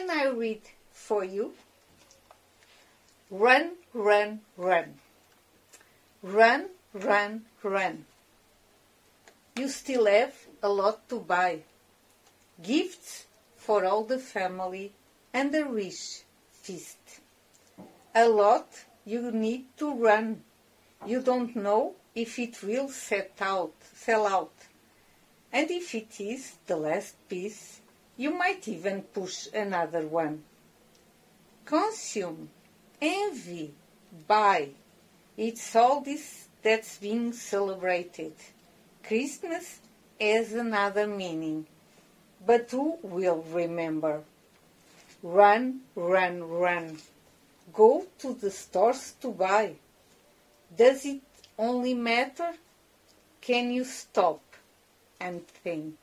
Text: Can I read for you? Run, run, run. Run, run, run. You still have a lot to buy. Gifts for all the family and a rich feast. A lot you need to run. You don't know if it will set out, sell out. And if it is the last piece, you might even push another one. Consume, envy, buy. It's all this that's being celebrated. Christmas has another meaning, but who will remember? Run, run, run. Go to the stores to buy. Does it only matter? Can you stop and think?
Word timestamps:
Can 0.00 0.08
I 0.08 0.28
read 0.28 0.62
for 0.92 1.22
you? 1.24 1.52
Run, 3.30 3.72
run, 3.92 4.40
run. 4.56 4.94
Run, 6.22 6.70
run, 6.94 7.44
run. 7.62 8.06
You 9.58 9.68
still 9.68 10.06
have 10.06 10.34
a 10.62 10.70
lot 10.70 11.06
to 11.10 11.20
buy. 11.20 11.64
Gifts 12.62 13.26
for 13.58 13.84
all 13.84 14.04
the 14.04 14.18
family 14.18 14.92
and 15.34 15.54
a 15.54 15.66
rich 15.66 16.22
feast. 16.62 17.20
A 18.14 18.26
lot 18.26 18.68
you 19.04 19.30
need 19.30 19.66
to 19.76 19.92
run. 19.92 20.40
You 21.06 21.20
don't 21.20 21.54
know 21.54 21.92
if 22.14 22.38
it 22.38 22.62
will 22.62 22.88
set 22.88 23.32
out, 23.42 23.74
sell 23.94 24.26
out. 24.26 24.54
And 25.52 25.70
if 25.70 25.94
it 25.94 26.18
is 26.18 26.54
the 26.66 26.76
last 26.76 27.16
piece, 27.28 27.79
you 28.20 28.36
might 28.36 28.68
even 28.68 29.00
push 29.00 29.48
another 29.54 30.06
one. 30.06 30.42
Consume, 31.64 32.50
envy, 33.00 33.72
buy. 34.28 34.68
It's 35.38 35.74
all 35.74 36.02
this 36.02 36.48
that's 36.62 36.98
being 36.98 37.32
celebrated. 37.32 38.34
Christmas 39.02 39.80
has 40.20 40.52
another 40.52 41.06
meaning, 41.06 41.64
but 42.44 42.70
who 42.70 42.98
will 43.02 43.42
remember? 43.54 44.20
Run, 45.22 45.80
run, 45.94 46.42
run. 46.46 46.98
Go 47.72 48.04
to 48.18 48.34
the 48.34 48.50
stores 48.50 49.14
to 49.22 49.30
buy. 49.30 49.76
Does 50.76 51.06
it 51.06 51.22
only 51.58 51.94
matter? 51.94 52.52
Can 53.40 53.70
you 53.70 53.84
stop 53.84 54.42
and 55.18 55.48
think? 55.48 55.96